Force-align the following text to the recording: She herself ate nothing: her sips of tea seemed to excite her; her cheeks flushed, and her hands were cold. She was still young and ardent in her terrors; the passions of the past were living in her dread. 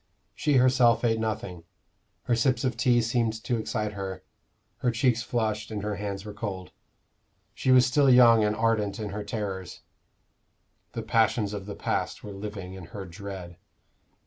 She 0.33 0.53
herself 0.53 1.03
ate 1.03 1.19
nothing: 1.19 1.63
her 2.23 2.35
sips 2.35 2.63
of 2.63 2.75
tea 2.75 3.03
seemed 3.03 3.33
to 3.43 3.57
excite 3.59 3.93
her; 3.93 4.23
her 4.77 4.89
cheeks 4.89 5.21
flushed, 5.21 5.69
and 5.69 5.83
her 5.83 5.97
hands 5.97 6.25
were 6.25 6.33
cold. 6.33 6.71
She 7.53 7.69
was 7.69 7.85
still 7.85 8.09
young 8.09 8.43
and 8.43 8.55
ardent 8.55 8.97
in 8.99 9.09
her 9.09 9.23
terrors; 9.23 9.81
the 10.93 11.03
passions 11.03 11.53
of 11.53 11.67
the 11.67 11.75
past 11.75 12.23
were 12.23 12.33
living 12.33 12.73
in 12.73 12.85
her 12.85 13.05
dread. 13.05 13.57